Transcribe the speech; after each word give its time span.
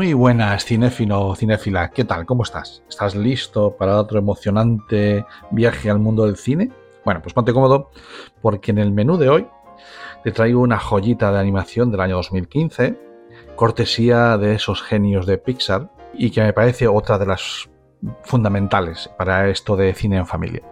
Muy 0.00 0.14
buenas, 0.14 0.64
cinéfilo 0.64 1.20
o. 1.26 1.36
¿Qué 1.94 2.04
tal? 2.04 2.24
¿Cómo 2.24 2.42
estás? 2.42 2.82
¿Estás 2.88 3.14
listo 3.14 3.76
para 3.76 3.98
otro 3.98 4.18
emocionante 4.18 5.26
viaje 5.50 5.90
al 5.90 5.98
mundo 5.98 6.24
del 6.24 6.38
cine? 6.38 6.72
Bueno, 7.04 7.20
pues 7.20 7.34
ponte 7.34 7.52
cómodo 7.52 7.90
porque 8.40 8.70
en 8.70 8.78
el 8.78 8.92
menú 8.92 9.18
de 9.18 9.28
hoy 9.28 9.46
te 10.24 10.32
traigo 10.32 10.62
una 10.62 10.78
joyita 10.78 11.30
de 11.30 11.38
animación 11.38 11.90
del 11.90 12.00
año 12.00 12.16
2015, 12.16 12.98
cortesía 13.56 14.38
de 14.38 14.54
esos 14.54 14.80
genios 14.80 15.26
de 15.26 15.36
Pixar 15.36 15.90
y 16.14 16.30
que 16.30 16.40
me 16.40 16.54
parece 16.54 16.88
otra 16.88 17.18
de 17.18 17.26
las 17.26 17.68
fundamentales 18.22 19.10
para 19.18 19.50
esto 19.50 19.76
de 19.76 19.92
cine 19.92 20.16
en 20.16 20.26
familia. 20.26 20.62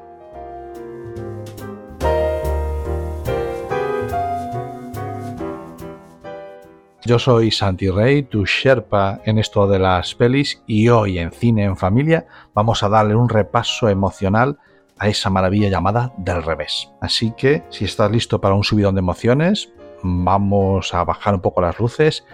Yo 7.09 7.19
soy 7.19 7.51
Santi 7.51 7.89
Rey, 7.89 8.23
tu 8.23 8.45
Sherpa 8.45 9.23
en 9.25 9.39
esto 9.39 9.67
de 9.67 9.79
las 9.79 10.15
pelis 10.15 10.63
y 10.67 10.91
hoy 10.91 11.19
en 11.19 11.33
Cine 11.33 11.65
en 11.65 11.79
Familia 11.79 12.27
vamos 12.53 12.83
a 12.83 12.91
darle 12.91 13.15
un 13.15 13.31
repaso 13.31 13.89
emocional 13.89 14.59
a 14.99 15.09
esa 15.09 15.31
maravilla 15.31 15.71
llamada 15.71 16.13
del 16.19 16.43
revés. 16.43 16.91
Así 17.01 17.33
que 17.35 17.63
si 17.71 17.87
estás 17.87 18.11
listo 18.11 18.43
para 18.43 18.55
un 18.55 18.63
subidón 18.63 18.95
de 18.95 18.99
emociones, 18.99 19.73
vamos 20.03 20.93
a 20.93 21.03
bajar 21.03 21.37
un 21.37 21.41
poco 21.41 21.63
las 21.63 21.79
luces, 21.79 22.27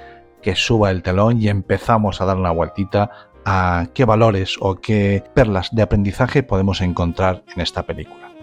que 0.43 0.57
suba 0.57 0.91
el 0.91 1.05
telón 1.05 1.41
y 1.41 1.47
empezamos 1.47 2.21
a 2.21 2.25
dar 2.25 2.37
una 2.37 2.51
vueltita 2.51 3.29
a 3.45 3.87
qué 3.95 4.05
valores 4.05 4.57
o 4.59 4.75
qué 4.81 5.23
perlas 5.35 5.73
de 5.73 5.83
aprendizaje 5.83 6.43
podemos 6.43 6.81
encontrar 6.81 7.45
en 7.55 7.63
esta 7.63 7.85
película. 7.85 8.34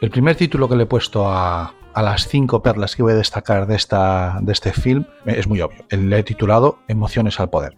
El 0.00 0.08
primer 0.08 0.34
título 0.34 0.66
que 0.66 0.76
le 0.76 0.84
he 0.84 0.86
puesto 0.86 1.28
a, 1.28 1.74
las 1.94 2.26
cinco 2.26 2.62
perlas 2.62 2.96
que 2.96 3.02
voy 3.02 3.12
a 3.12 3.16
destacar 3.16 3.66
de, 3.66 3.76
esta, 3.76 4.38
de 4.40 4.50
este 4.50 4.72
film 4.72 5.04
es 5.26 5.46
muy 5.46 5.60
obvio. 5.60 5.84
Le 5.90 6.18
he 6.18 6.22
titulado 6.22 6.78
Emociones 6.88 7.38
al 7.38 7.50
Poder. 7.50 7.76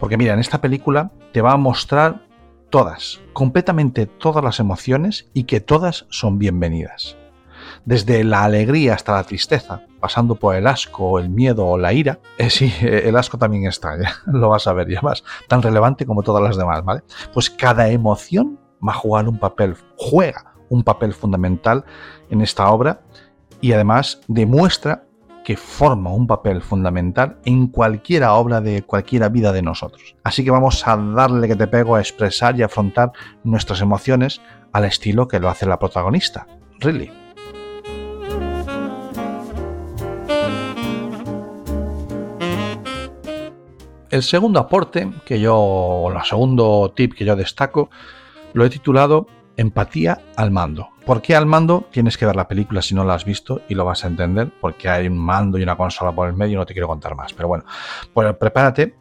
Porque 0.00 0.16
mira, 0.16 0.32
en 0.32 0.40
esta 0.40 0.62
película 0.62 1.12
te 1.34 1.42
va 1.42 1.52
a 1.52 1.58
mostrar 1.58 2.22
todas, 2.70 3.20
completamente 3.34 4.06
todas 4.06 4.42
las 4.42 4.60
emociones 4.60 5.28
y 5.34 5.44
que 5.44 5.60
todas 5.60 6.06
son 6.08 6.38
bienvenidas. 6.38 7.18
Desde 7.84 8.24
la 8.24 8.44
alegría 8.44 8.94
hasta 8.94 9.12
la 9.12 9.24
tristeza, 9.24 9.82
pasando 10.00 10.36
por 10.36 10.56
el 10.56 10.66
asco, 10.66 11.18
el 11.18 11.28
miedo 11.28 11.66
o 11.66 11.76
la 11.76 11.92
ira. 11.92 12.18
Eh, 12.38 12.48
sí, 12.48 12.72
el 12.80 13.14
asco 13.14 13.36
también 13.36 13.66
está, 13.66 13.94
lo 14.26 14.48
vas 14.48 14.66
a 14.66 14.72
ver, 14.72 14.88
ya 14.88 15.02
más, 15.02 15.22
tan 15.48 15.60
relevante 15.60 16.06
como 16.06 16.22
todas 16.22 16.42
las 16.42 16.56
demás, 16.56 16.82
¿vale? 16.82 17.02
Pues 17.34 17.50
cada 17.50 17.90
emoción 17.90 18.58
va 18.86 18.92
a 18.92 18.96
jugar 18.96 19.28
un 19.28 19.38
papel, 19.38 19.76
juega 19.98 20.47
un 20.68 20.82
papel 20.82 21.14
fundamental 21.14 21.84
en 22.30 22.40
esta 22.40 22.70
obra 22.70 23.00
y 23.60 23.72
además 23.72 24.20
demuestra 24.28 25.04
que 25.44 25.56
forma 25.56 26.12
un 26.12 26.26
papel 26.26 26.60
fundamental 26.60 27.38
en 27.46 27.68
cualquiera 27.68 28.34
obra 28.34 28.60
de 28.60 28.82
cualquiera 28.82 29.30
vida 29.30 29.50
de 29.50 29.62
nosotros. 29.62 30.14
Así 30.22 30.44
que 30.44 30.50
vamos 30.50 30.86
a 30.86 30.96
darle 30.96 31.48
que 31.48 31.56
te 31.56 31.66
pego 31.66 31.96
a 31.96 32.00
expresar 32.00 32.58
y 32.58 32.62
afrontar 32.62 33.12
nuestras 33.44 33.80
emociones 33.80 34.42
al 34.72 34.84
estilo 34.84 35.26
que 35.26 35.40
lo 35.40 35.48
hace 35.48 35.64
la 35.64 35.78
protagonista, 35.78 36.46
Ridley. 36.80 37.10
El 44.10 44.22
segundo 44.22 44.60
aporte 44.60 45.10
que 45.24 45.38
yo, 45.38 46.12
el 46.14 46.24
segundo 46.24 46.92
tip 46.94 47.14
que 47.14 47.24
yo 47.24 47.36
destaco, 47.36 47.90
lo 48.54 48.64
he 48.64 48.70
titulado 48.70 49.26
Empatía 49.58 50.22
al 50.36 50.52
mando. 50.52 50.90
¿Por 51.04 51.20
qué 51.20 51.34
al 51.34 51.44
mando? 51.44 51.88
Tienes 51.90 52.16
que 52.16 52.24
ver 52.24 52.36
la 52.36 52.46
película 52.46 52.80
si 52.80 52.94
no 52.94 53.02
la 53.02 53.14
has 53.14 53.24
visto 53.24 53.60
y 53.68 53.74
lo 53.74 53.84
vas 53.84 54.04
a 54.04 54.06
entender, 54.06 54.52
porque 54.60 54.88
hay 54.88 55.08
un 55.08 55.18
mando 55.18 55.58
y 55.58 55.64
una 55.64 55.76
consola 55.76 56.12
por 56.12 56.28
el 56.28 56.34
medio 56.34 56.52
y 56.52 56.56
no 56.58 56.64
te 56.64 56.74
quiero 56.74 56.86
contar 56.86 57.16
más. 57.16 57.32
Pero 57.32 57.48
bueno, 57.48 57.64
pues 58.14 58.36
prepárate, 58.36 58.94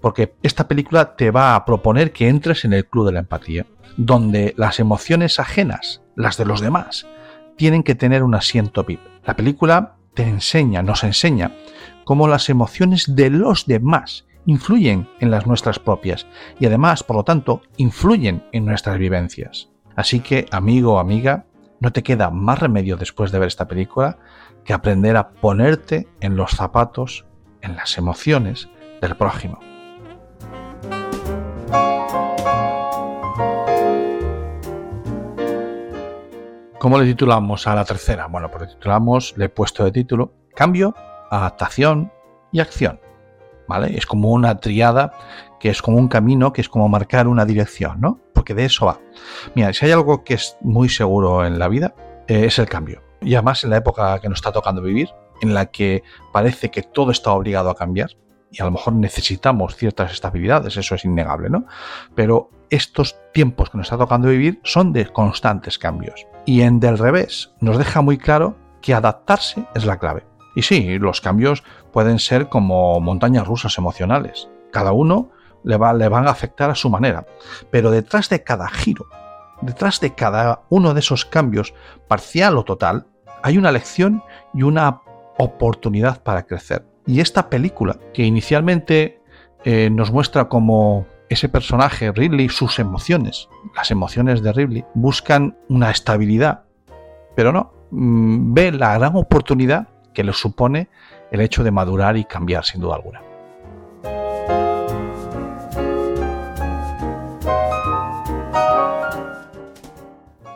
porque 0.00 0.36
esta 0.40 0.68
película 0.68 1.16
te 1.16 1.32
va 1.32 1.56
a 1.56 1.64
proponer 1.64 2.12
que 2.12 2.28
entres 2.28 2.64
en 2.64 2.74
el 2.74 2.86
club 2.86 3.06
de 3.06 3.12
la 3.12 3.18
empatía, 3.18 3.66
donde 3.96 4.54
las 4.56 4.78
emociones 4.78 5.40
ajenas, 5.40 6.00
las 6.14 6.36
de 6.36 6.44
los 6.44 6.60
demás, 6.60 7.08
tienen 7.56 7.82
que 7.82 7.96
tener 7.96 8.22
un 8.22 8.36
asiento 8.36 8.84
VIP. 8.84 9.00
La 9.24 9.34
película 9.34 9.96
te 10.14 10.22
enseña, 10.22 10.84
nos 10.84 11.02
enseña, 11.02 11.56
cómo 12.04 12.28
las 12.28 12.48
emociones 12.50 13.16
de 13.16 13.30
los 13.30 13.66
demás 13.66 14.26
influyen 14.46 15.08
en 15.18 15.32
las 15.32 15.48
nuestras 15.48 15.80
propias 15.80 16.28
y 16.60 16.66
además, 16.66 17.02
por 17.02 17.16
lo 17.16 17.24
tanto, 17.24 17.62
influyen 17.78 18.44
en 18.52 18.64
nuestras 18.64 18.96
vivencias. 18.96 19.73
Así 19.96 20.20
que, 20.20 20.46
amigo 20.50 20.94
o 20.94 20.98
amiga, 20.98 21.46
no 21.80 21.92
te 21.92 22.02
queda 22.02 22.30
más 22.30 22.58
remedio 22.58 22.96
después 22.96 23.30
de 23.30 23.38
ver 23.38 23.48
esta 23.48 23.68
película 23.68 24.18
que 24.64 24.72
aprender 24.72 25.16
a 25.16 25.30
ponerte 25.30 26.08
en 26.20 26.36
los 26.36 26.52
zapatos, 26.52 27.26
en 27.60 27.76
las 27.76 27.98
emociones 27.98 28.68
del 29.00 29.16
prójimo. 29.16 29.60
¿Cómo 36.78 36.98
le 36.98 37.06
titulamos 37.06 37.66
a 37.66 37.74
la 37.74 37.84
tercera? 37.84 38.26
Bueno, 38.26 38.50
pues 38.50 38.62
le 38.62 38.74
titulamos, 38.74 39.34
le 39.38 39.46
he 39.46 39.48
puesto 39.48 39.84
de 39.84 39.92
título 39.92 40.34
Cambio, 40.54 40.94
Adaptación 41.30 42.12
y 42.52 42.60
Acción. 42.60 43.00
¿Vale? 43.66 43.96
Es 43.96 44.04
como 44.04 44.30
una 44.30 44.58
triada 44.58 45.12
que 45.58 45.70
es 45.70 45.80
como 45.80 45.96
un 45.96 46.08
camino, 46.08 46.52
que 46.52 46.60
es 46.60 46.68
como 46.68 46.86
marcar 46.90 47.26
una 47.26 47.46
dirección, 47.46 48.00
¿no? 48.02 48.20
Porque 48.34 48.54
de 48.54 48.64
eso 48.64 48.86
va. 48.86 49.00
Mira, 49.54 49.72
si 49.72 49.86
hay 49.86 49.92
algo 49.92 50.24
que 50.24 50.34
es 50.34 50.56
muy 50.60 50.88
seguro 50.88 51.46
en 51.46 51.58
la 51.58 51.68
vida, 51.68 51.94
eh, 52.26 52.44
es 52.46 52.58
el 52.58 52.68
cambio. 52.68 53.02
Y 53.20 53.34
además 53.34 53.64
en 53.64 53.70
la 53.70 53.78
época 53.78 54.18
que 54.20 54.28
nos 54.28 54.38
está 54.38 54.52
tocando 54.52 54.82
vivir, 54.82 55.08
en 55.40 55.54
la 55.54 55.66
que 55.66 56.02
parece 56.32 56.70
que 56.70 56.82
todo 56.82 57.10
está 57.10 57.32
obligado 57.32 57.70
a 57.70 57.74
cambiar, 57.74 58.10
y 58.50 58.60
a 58.60 58.66
lo 58.66 58.70
mejor 58.70 58.94
necesitamos 58.94 59.76
ciertas 59.76 60.12
estabilidades, 60.12 60.76
eso 60.76 60.94
es 60.94 61.04
innegable, 61.04 61.50
¿no? 61.50 61.66
Pero 62.14 62.50
estos 62.70 63.16
tiempos 63.32 63.70
que 63.70 63.78
nos 63.78 63.86
está 63.86 63.98
tocando 63.98 64.28
vivir 64.28 64.60
son 64.62 64.92
de 64.92 65.06
constantes 65.06 65.78
cambios. 65.78 66.26
Y 66.46 66.62
en 66.62 66.80
del 66.80 66.98
revés 66.98 67.52
nos 67.60 67.78
deja 67.78 68.00
muy 68.00 68.18
claro 68.18 68.56
que 68.80 68.94
adaptarse 68.94 69.64
es 69.74 69.84
la 69.84 69.98
clave. 69.98 70.24
Y 70.54 70.62
sí, 70.62 70.98
los 70.98 71.20
cambios 71.20 71.64
pueden 71.92 72.18
ser 72.18 72.48
como 72.48 73.00
montañas 73.00 73.46
rusas 73.46 73.76
emocionales. 73.78 74.48
Cada 74.70 74.92
uno 74.92 75.30
le, 75.64 75.78
le 75.96 76.08
van 76.08 76.28
a 76.28 76.30
afectar 76.30 76.70
a 76.70 76.74
su 76.74 76.88
manera. 76.88 77.26
Pero 77.70 77.90
detrás 77.90 78.28
de 78.28 78.42
cada 78.42 78.68
giro, 78.68 79.06
detrás 79.60 80.00
de 80.00 80.14
cada 80.14 80.62
uno 80.68 80.94
de 80.94 81.00
esos 81.00 81.24
cambios, 81.24 81.74
parcial 82.08 82.56
o 82.58 82.64
total, 82.64 83.06
hay 83.42 83.58
una 83.58 83.72
lección 83.72 84.22
y 84.52 84.62
una 84.62 85.00
oportunidad 85.38 86.22
para 86.22 86.44
crecer. 86.46 86.86
Y 87.06 87.20
esta 87.20 87.50
película, 87.50 87.98
que 88.12 88.22
inicialmente 88.22 89.20
eh, 89.64 89.90
nos 89.90 90.10
muestra 90.10 90.48
como 90.48 91.06
ese 91.28 91.48
personaje, 91.48 92.12
Ridley, 92.12 92.48
sus 92.48 92.78
emociones, 92.78 93.48
las 93.74 93.90
emociones 93.90 94.42
de 94.42 94.52
Ridley, 94.52 94.84
buscan 94.94 95.56
una 95.68 95.90
estabilidad, 95.90 96.64
pero 97.34 97.52
no, 97.52 97.72
mm, 97.90 98.54
ve 98.54 98.72
la 98.72 98.94
gran 98.94 99.16
oportunidad 99.16 99.88
que 100.12 100.24
le 100.24 100.32
supone 100.32 100.88
el 101.30 101.40
hecho 101.40 101.64
de 101.64 101.70
madurar 101.70 102.16
y 102.16 102.24
cambiar, 102.24 102.64
sin 102.64 102.80
duda 102.80 102.96
alguna. 102.96 103.20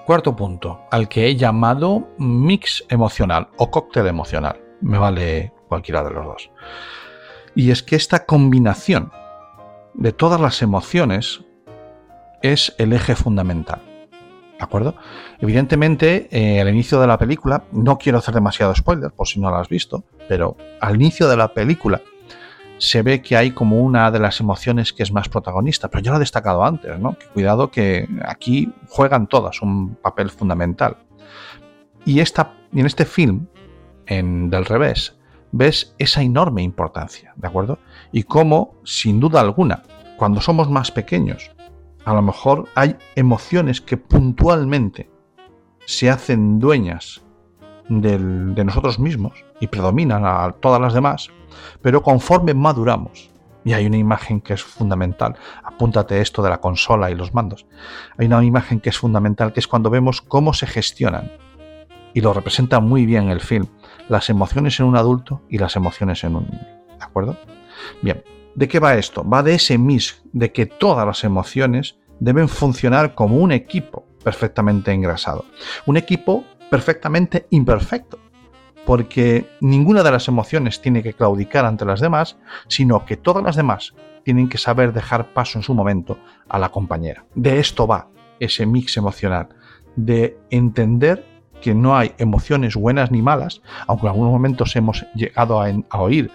Cuarto 0.08 0.34
punto, 0.34 0.80
al 0.90 1.06
que 1.06 1.26
he 1.26 1.36
llamado 1.36 2.08
mix 2.16 2.82
emocional 2.88 3.48
o 3.58 3.70
cóctel 3.70 4.06
emocional. 4.06 4.58
Me 4.80 4.96
vale 4.96 5.52
cualquiera 5.68 6.02
de 6.02 6.10
los 6.12 6.24
dos. 6.24 6.50
Y 7.54 7.72
es 7.72 7.82
que 7.82 7.94
esta 7.94 8.24
combinación 8.24 9.12
de 9.92 10.12
todas 10.12 10.40
las 10.40 10.62
emociones 10.62 11.44
es 12.40 12.74
el 12.78 12.94
eje 12.94 13.16
fundamental. 13.16 13.82
¿De 14.58 14.64
acuerdo? 14.64 14.94
Evidentemente, 15.40 16.28
eh, 16.30 16.62
al 16.62 16.70
inicio 16.70 16.98
de 17.02 17.06
la 17.06 17.18
película, 17.18 17.64
no 17.70 17.98
quiero 17.98 18.16
hacer 18.16 18.32
demasiado 18.32 18.74
spoiler 18.74 19.10
por 19.10 19.28
si 19.28 19.38
no 19.40 19.50
lo 19.50 19.56
has 19.56 19.68
visto, 19.68 20.04
pero 20.26 20.56
al 20.80 20.94
inicio 20.94 21.28
de 21.28 21.36
la 21.36 21.52
película 21.52 22.00
se 22.78 23.02
ve 23.02 23.20
que 23.20 23.36
hay 23.36 23.50
como 23.50 23.80
una 23.80 24.10
de 24.10 24.20
las 24.20 24.40
emociones 24.40 24.92
que 24.92 25.02
es 25.02 25.12
más 25.12 25.28
protagonista, 25.28 25.88
pero 25.88 26.02
yo 26.02 26.12
lo 26.12 26.16
he 26.16 26.20
destacado 26.20 26.64
antes, 26.64 26.98
¿no? 26.98 27.16
Cuidado 27.34 27.70
que 27.70 28.08
aquí 28.24 28.72
juegan 28.88 29.26
todas 29.26 29.60
un 29.62 29.96
papel 29.96 30.30
fundamental. 30.30 30.96
Y 32.04 32.20
esta, 32.20 32.54
en 32.72 32.86
este 32.86 33.04
film, 33.04 33.48
en 34.06 34.48
Del 34.50 34.64
revés, 34.64 35.16
ves 35.52 35.94
esa 35.98 36.22
enorme 36.22 36.62
importancia, 36.62 37.32
¿de 37.36 37.48
acuerdo? 37.48 37.78
Y 38.12 38.22
cómo, 38.22 38.74
sin 38.84 39.20
duda 39.20 39.40
alguna, 39.40 39.82
cuando 40.16 40.40
somos 40.40 40.70
más 40.70 40.90
pequeños, 40.90 41.50
a 42.04 42.14
lo 42.14 42.22
mejor 42.22 42.68
hay 42.74 42.96
emociones 43.16 43.80
que 43.80 43.96
puntualmente 43.96 45.10
se 45.84 46.10
hacen 46.10 46.58
dueñas 46.58 47.22
de 47.88 48.64
nosotros 48.64 48.98
mismos 48.98 49.44
y 49.60 49.66
predominan 49.66 50.24
a 50.24 50.52
todas 50.60 50.80
las 50.80 50.94
demás, 50.94 51.30
pero 51.82 52.02
conforme 52.02 52.54
maduramos, 52.54 53.30
y 53.64 53.72
hay 53.72 53.86
una 53.86 53.96
imagen 53.96 54.40
que 54.40 54.54
es 54.54 54.62
fundamental, 54.62 55.36
apúntate 55.62 56.20
esto 56.20 56.42
de 56.42 56.50
la 56.50 56.60
consola 56.60 57.10
y 57.10 57.14
los 57.14 57.34
mandos, 57.34 57.66
hay 58.16 58.26
una 58.26 58.44
imagen 58.44 58.80
que 58.80 58.90
es 58.90 58.98
fundamental, 58.98 59.52
que 59.52 59.60
es 59.60 59.68
cuando 59.68 59.90
vemos 59.90 60.22
cómo 60.22 60.52
se 60.52 60.66
gestionan 60.66 61.30
y 62.14 62.20
lo 62.20 62.32
representa 62.32 62.80
muy 62.80 63.06
bien 63.06 63.28
el 63.28 63.40
film, 63.40 63.66
las 64.08 64.30
emociones 64.30 64.80
en 64.80 64.86
un 64.86 64.96
adulto 64.96 65.42
y 65.48 65.58
las 65.58 65.76
emociones 65.76 66.24
en 66.24 66.36
un 66.36 66.44
niño. 66.44 66.66
¿De 66.98 67.04
acuerdo? 67.04 67.36
Bien, 68.02 68.22
¿de 68.54 68.68
qué 68.68 68.80
va 68.80 68.94
esto? 68.94 69.28
Va 69.28 69.42
de 69.42 69.54
ese 69.54 69.78
mix, 69.78 70.22
de 70.32 70.50
que 70.52 70.66
todas 70.66 71.06
las 71.06 71.24
emociones 71.24 71.98
deben 72.18 72.48
funcionar 72.48 73.14
como 73.14 73.36
un 73.36 73.52
equipo 73.52 74.06
perfectamente 74.24 74.92
engrasado. 74.92 75.44
Un 75.86 75.96
equipo 75.96 76.44
perfectamente 76.70 77.46
imperfecto, 77.50 78.18
porque 78.86 79.48
ninguna 79.60 80.02
de 80.02 80.10
las 80.10 80.28
emociones 80.28 80.80
tiene 80.80 81.02
que 81.02 81.12
claudicar 81.12 81.64
ante 81.64 81.84
las 81.84 82.00
demás, 82.00 82.38
sino 82.68 83.04
que 83.04 83.16
todas 83.16 83.44
las 83.44 83.56
demás 83.56 83.94
tienen 84.24 84.48
que 84.48 84.58
saber 84.58 84.92
dejar 84.92 85.32
paso 85.32 85.58
en 85.58 85.62
su 85.62 85.74
momento 85.74 86.18
a 86.48 86.58
la 86.58 86.70
compañera. 86.70 87.24
De 87.34 87.58
esto 87.58 87.86
va 87.86 88.08
ese 88.40 88.66
mix 88.66 88.96
emocional, 88.96 89.48
de 89.96 90.38
entender 90.50 91.24
que 91.60 91.74
no 91.74 91.96
hay 91.96 92.12
emociones 92.18 92.76
buenas 92.76 93.10
ni 93.10 93.22
malas, 93.22 93.62
aunque 93.86 94.06
en 94.06 94.12
algunos 94.12 94.32
momentos 94.32 94.76
hemos 94.76 95.06
llegado 95.14 95.60
a, 95.60 95.98
oír 95.98 96.30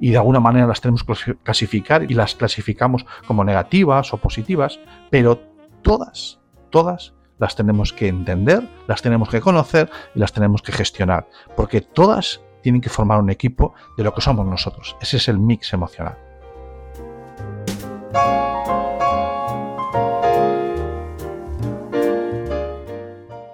y 0.00 0.10
de 0.10 0.16
alguna 0.16 0.40
manera 0.40 0.66
las 0.66 0.80
tenemos 0.80 1.02
que 1.04 1.34
clasificar 1.42 2.08
y 2.10 2.14
las 2.14 2.34
clasificamos 2.34 3.04
como 3.26 3.44
negativas 3.44 4.14
o 4.14 4.18
positivas, 4.18 4.78
pero 5.10 5.40
todas, 5.82 6.38
todas 6.70 7.14
las 7.38 7.56
tenemos 7.56 7.92
que 7.92 8.08
entender, 8.08 8.68
las 8.86 9.02
tenemos 9.02 9.28
que 9.28 9.40
conocer 9.40 9.90
y 10.14 10.18
las 10.18 10.32
tenemos 10.32 10.62
que 10.62 10.72
gestionar, 10.72 11.28
porque 11.56 11.80
todas 11.80 12.40
tienen 12.62 12.80
que 12.80 12.90
formar 12.90 13.20
un 13.20 13.30
equipo 13.30 13.74
de 13.96 14.04
lo 14.04 14.14
que 14.14 14.20
somos 14.20 14.46
nosotros. 14.46 14.96
Ese 15.00 15.16
es 15.18 15.28
el 15.28 15.38
mix 15.38 15.72
emocional. 15.72 16.16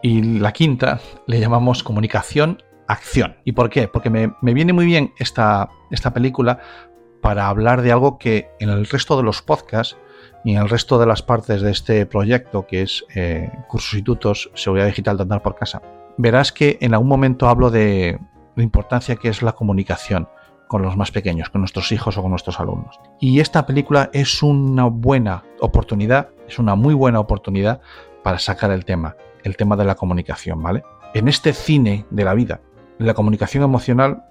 Y 0.02 0.22
la 0.22 0.52
quinta 0.52 1.00
le 1.26 1.40
llamamos 1.40 1.82
comunicación 1.82 2.62
acción. 2.86 3.36
¿Y 3.44 3.52
por 3.52 3.70
qué? 3.70 3.88
Porque 3.88 4.10
me, 4.10 4.34
viene 4.42 4.72
muy 4.72 4.84
bien 4.84 5.14
esta, 5.18 5.70
esta 5.90 6.12
película 6.12 6.60
para 7.22 7.48
hablar 7.48 7.80
de 7.80 7.92
algo 7.92 8.18
que 8.18 8.50
en 8.60 8.68
el 8.68 8.86
resto 8.86 9.16
de 9.16 9.22
los 9.22 9.40
podcasts 9.40 9.96
y 10.44 10.52
en 10.52 10.58
el 10.60 10.68
resto 10.68 10.98
de 10.98 11.06
las 11.06 11.22
partes 11.22 11.62
de 11.62 11.70
este 11.70 12.06
proyecto, 12.06 12.66
que 12.66 12.82
es 12.82 13.04
eh, 13.14 13.50
Cursos 13.66 13.94
y 13.94 14.02
Tutos, 14.02 14.50
Seguridad 14.54 14.86
Digital 14.86 15.16
de 15.16 15.22
Andar 15.22 15.42
por 15.42 15.56
Casa, 15.56 15.82
verás 16.18 16.52
que 16.52 16.78
en 16.80 16.92
algún 16.92 17.08
momento 17.08 17.48
hablo 17.48 17.70
de 17.70 18.18
la 18.54 18.62
importancia 18.62 19.16
que 19.16 19.28
es 19.28 19.42
la 19.42 19.52
comunicación 19.52 20.28
con 20.68 20.82
los 20.82 20.96
más 20.96 21.10
pequeños, 21.10 21.50
con 21.50 21.60
nuestros 21.60 21.92
hijos 21.92 22.16
o 22.16 22.22
con 22.22 22.30
nuestros 22.30 22.60
alumnos. 22.60 23.00
Y 23.20 23.40
esta 23.40 23.66
película 23.66 24.10
es 24.12 24.42
una 24.42 24.84
buena 24.84 25.44
oportunidad, 25.60 26.28
es 26.46 26.58
una 26.58 26.74
muy 26.74 26.94
buena 26.94 27.20
oportunidad 27.20 27.80
para 28.22 28.38
sacar 28.38 28.70
el 28.70 28.84
tema, 28.84 29.16
el 29.44 29.56
tema 29.56 29.76
de 29.76 29.84
la 29.84 29.94
comunicación, 29.94 30.62
¿vale? 30.62 30.82
En 31.14 31.28
este 31.28 31.52
cine 31.52 32.06
de 32.10 32.24
la 32.24 32.34
vida, 32.34 32.60
la 32.98 33.14
comunicación 33.14 33.64
emocional 33.64 34.24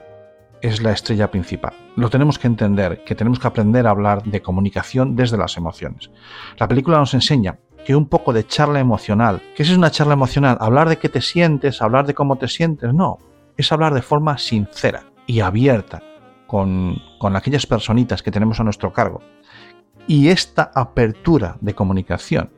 es 0.63 0.81
la 0.81 0.93
estrella 0.93 1.29
principal. 1.29 1.73
Lo 1.97 2.09
tenemos 2.09 2.39
que 2.39 2.47
entender, 2.47 3.03
que 3.03 3.15
tenemos 3.15 3.37
que 3.37 3.47
aprender 3.47 3.85
a 3.85 3.89
hablar 3.89 4.23
de 4.23 4.41
comunicación 4.41 5.13
desde 5.13 5.37
las 5.37 5.57
emociones. 5.57 6.09
La 6.57 6.69
película 6.69 6.97
nos 6.97 7.13
enseña 7.13 7.59
que 7.85 7.97
un 7.97 8.07
poco 8.07 8.31
de 8.31 8.47
charla 8.47 8.79
emocional, 8.79 9.41
¿qué 9.55 9.63
es 9.63 9.69
una 9.75 9.91
charla 9.91 10.13
emocional? 10.13 10.57
Hablar 10.61 10.87
de 10.87 10.97
qué 10.97 11.09
te 11.09 11.19
sientes, 11.19 11.81
hablar 11.81 12.07
de 12.07 12.13
cómo 12.13 12.37
te 12.37 12.47
sientes, 12.47 12.93
no, 12.93 13.17
es 13.57 13.73
hablar 13.73 13.93
de 13.93 14.01
forma 14.01 14.37
sincera 14.37 15.03
y 15.27 15.41
abierta 15.41 16.01
con, 16.47 16.95
con 17.19 17.35
aquellas 17.35 17.65
personitas 17.65 18.23
que 18.23 18.31
tenemos 18.31 18.61
a 18.61 18.63
nuestro 18.63 18.93
cargo. 18.93 19.19
Y 20.07 20.29
esta 20.29 20.71
apertura 20.73 21.57
de 21.59 21.75
comunicación 21.75 22.49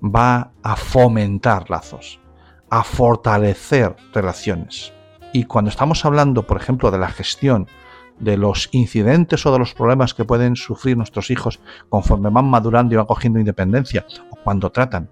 va 0.00 0.52
a 0.62 0.76
fomentar 0.76 1.68
lazos, 1.70 2.20
a 2.70 2.84
fortalecer 2.84 3.96
relaciones. 4.12 4.92
Y 5.32 5.44
cuando 5.44 5.70
estamos 5.70 6.04
hablando, 6.04 6.46
por 6.46 6.60
ejemplo, 6.60 6.90
de 6.90 6.98
la 6.98 7.08
gestión 7.08 7.66
de 8.18 8.36
los 8.36 8.68
incidentes 8.72 9.44
o 9.46 9.52
de 9.52 9.58
los 9.58 9.74
problemas 9.74 10.14
que 10.14 10.24
pueden 10.24 10.56
sufrir 10.56 10.96
nuestros 10.96 11.30
hijos 11.30 11.60
conforme 11.88 12.30
van 12.30 12.44
madurando 12.44 12.94
y 12.94 12.96
van 12.98 13.06
cogiendo 13.06 13.38
independencia, 13.38 14.06
o 14.30 14.36
cuando 14.36 14.70
tratan 14.70 15.08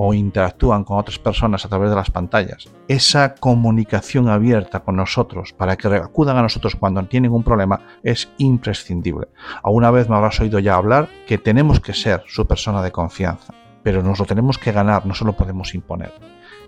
o 0.00 0.14
interactúan 0.14 0.84
con 0.84 0.96
otras 0.96 1.18
personas 1.18 1.64
a 1.64 1.68
través 1.68 1.90
de 1.90 1.96
las 1.96 2.10
pantallas, 2.10 2.68
esa 2.86 3.34
comunicación 3.34 4.28
abierta 4.28 4.80
con 4.80 4.94
nosotros 4.94 5.52
para 5.52 5.76
que 5.76 5.88
acudan 5.88 6.36
a 6.36 6.42
nosotros 6.42 6.76
cuando 6.76 7.02
tienen 7.06 7.32
un 7.32 7.42
problema 7.42 7.80
es 8.04 8.30
imprescindible. 8.38 9.26
Alguna 9.64 9.90
vez 9.90 10.08
me 10.08 10.14
habrás 10.14 10.38
oído 10.40 10.60
ya 10.60 10.76
hablar 10.76 11.08
que 11.26 11.36
tenemos 11.36 11.80
que 11.80 11.94
ser 11.94 12.22
su 12.28 12.46
persona 12.46 12.80
de 12.80 12.92
confianza, 12.92 13.52
pero 13.88 14.02
nos 14.02 14.18
lo 14.18 14.26
tenemos 14.26 14.58
que 14.58 14.70
ganar, 14.70 15.06
no 15.06 15.14
se 15.14 15.24
lo 15.24 15.32
podemos 15.32 15.74
imponer. 15.74 16.12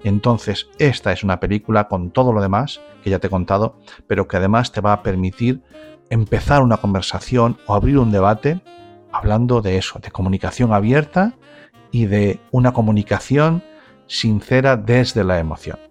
Entonces, 0.05 0.71
esta 0.79 1.13
es 1.13 1.23
una 1.23 1.39
película 1.39 1.87
con 1.87 2.13
todo 2.13 2.33
lo 2.33 2.41
demás 2.41 2.81
que 3.05 3.11
ya 3.11 3.19
te 3.19 3.27
he 3.27 3.31
contado, 3.31 3.77
pero 4.07 4.27
que 4.27 4.39
además 4.39 4.73
te 4.73 4.81
va 4.81 4.95
a 4.95 5.03
permitir 5.03 5.61
empezar 6.09 6.63
una 6.63 6.79
conversación 6.79 7.59
o 7.67 7.75
abrir 7.75 7.99
un 7.99 8.11
debate 8.11 8.63
hablando 9.13 9.61
de 9.61 9.77
eso, 9.77 9.99
de 9.99 10.11
comunicación 10.11 10.73
abierta 10.73 11.35
y 11.91 12.07
de 12.07 12.41
una 12.53 12.73
comunicación 12.73 13.63
sincera 14.07 14.79
desde 14.79 15.23
la 15.23 15.41
emoción. 15.41 15.90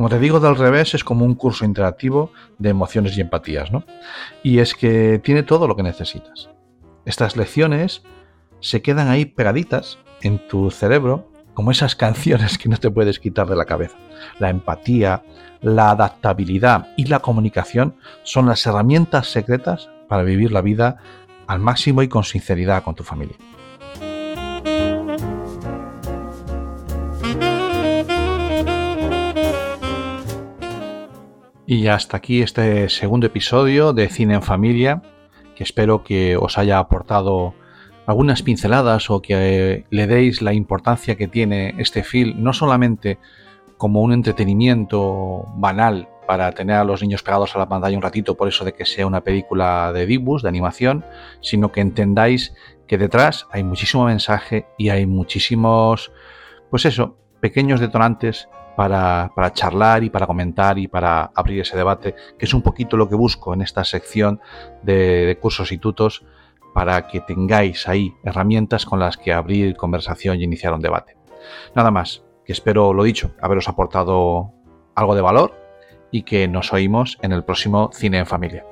Como 0.00 0.08
te 0.08 0.18
digo, 0.18 0.40
del 0.40 0.56
revés 0.56 0.94
es 0.94 1.04
como 1.04 1.26
un 1.26 1.34
curso 1.34 1.66
interactivo 1.66 2.32
de 2.56 2.70
emociones 2.70 3.18
y 3.18 3.20
empatías, 3.20 3.70
¿no? 3.70 3.84
Y 4.42 4.60
es 4.60 4.74
que 4.74 5.20
tiene 5.22 5.42
todo 5.42 5.68
lo 5.68 5.76
que 5.76 5.82
necesitas. 5.82 6.48
Estas 7.04 7.36
lecciones 7.36 8.02
se 8.60 8.80
quedan 8.80 9.08
ahí 9.08 9.26
pegaditas 9.26 9.98
en 10.22 10.38
tu 10.48 10.70
cerebro 10.70 11.30
como 11.52 11.70
esas 11.70 11.96
canciones 11.96 12.56
que 12.56 12.70
no 12.70 12.78
te 12.78 12.90
puedes 12.90 13.18
quitar 13.18 13.46
de 13.46 13.56
la 13.56 13.66
cabeza. 13.66 13.98
La 14.38 14.48
empatía, 14.48 15.22
la 15.60 15.90
adaptabilidad 15.90 16.88
y 16.96 17.04
la 17.04 17.18
comunicación 17.18 17.96
son 18.22 18.46
las 18.46 18.64
herramientas 18.66 19.30
secretas 19.30 19.90
para 20.08 20.22
vivir 20.22 20.50
la 20.50 20.62
vida 20.62 20.96
al 21.46 21.58
máximo 21.58 22.00
y 22.00 22.08
con 22.08 22.24
sinceridad 22.24 22.84
con 22.84 22.94
tu 22.94 23.04
familia. 23.04 23.36
Y 31.70 31.86
hasta 31.86 32.16
aquí 32.16 32.42
este 32.42 32.88
segundo 32.88 33.28
episodio 33.28 33.92
de 33.92 34.08
Cine 34.08 34.34
en 34.34 34.42
Familia 34.42 35.02
espero 35.64 36.02
que 36.02 36.36
os 36.36 36.58
haya 36.58 36.78
aportado 36.78 37.54
algunas 38.06 38.42
pinceladas 38.42 39.10
o 39.10 39.22
que 39.22 39.84
le 39.88 40.06
deis 40.06 40.42
la 40.42 40.52
importancia 40.52 41.16
que 41.16 41.28
tiene 41.28 41.74
este 41.78 42.02
film, 42.02 42.42
no 42.42 42.52
solamente 42.52 43.18
como 43.76 44.02
un 44.02 44.12
entretenimiento 44.12 45.44
banal 45.54 46.08
para 46.26 46.50
tener 46.52 46.76
a 46.76 46.84
los 46.84 47.02
niños 47.02 47.22
pegados 47.22 47.54
a 47.54 47.58
la 47.58 47.68
pantalla 47.68 47.96
un 47.96 48.02
ratito 48.02 48.36
por 48.36 48.48
eso 48.48 48.64
de 48.64 48.72
que 48.72 48.84
sea 48.84 49.06
una 49.06 49.20
película 49.20 49.92
de 49.92 50.06
dibus, 50.06 50.42
de 50.42 50.48
animación, 50.48 51.04
sino 51.40 51.70
que 51.70 51.80
entendáis 51.80 52.54
que 52.86 52.98
detrás 52.98 53.46
hay 53.52 53.62
muchísimo 53.62 54.06
mensaje 54.06 54.66
y 54.76 54.88
hay 54.88 55.06
muchísimos, 55.06 56.10
pues 56.70 56.84
eso, 56.84 57.16
pequeños 57.40 57.80
detonantes 57.80 58.48
para, 58.76 59.52
charlar 59.52 60.04
y 60.04 60.10
para 60.10 60.26
comentar 60.26 60.78
y 60.78 60.88
para 60.88 61.30
abrir 61.34 61.60
ese 61.60 61.76
debate, 61.76 62.14
que 62.38 62.46
es 62.46 62.54
un 62.54 62.62
poquito 62.62 62.96
lo 62.96 63.08
que 63.08 63.14
busco 63.14 63.52
en 63.52 63.62
esta 63.62 63.84
sección 63.84 64.40
de, 64.82 65.38
cursos 65.40 65.72
y 65.72 65.78
tutos, 65.78 66.24
para 66.72 67.08
que 67.08 67.20
tengáis 67.20 67.88
ahí 67.88 68.14
herramientas 68.24 68.86
con 68.86 69.00
las 69.00 69.16
que 69.16 69.32
abrir 69.32 69.76
conversación 69.76 70.40
y 70.40 70.44
iniciar 70.44 70.72
un 70.72 70.80
debate. 70.80 71.16
Nada 71.74 71.90
más, 71.90 72.22
que 72.44 72.52
espero, 72.52 72.94
lo 72.94 73.02
dicho, 73.02 73.32
haberos 73.42 73.68
aportado 73.68 74.52
algo 74.94 75.14
de 75.14 75.20
valor 75.20 75.54
y 76.10 76.22
que 76.22 76.48
nos 76.48 76.72
oímos 76.72 77.18
en 77.22 77.32
el 77.32 77.44
próximo 77.44 77.90
Cine 77.92 78.18
en 78.18 78.26
Familia. 78.26 78.64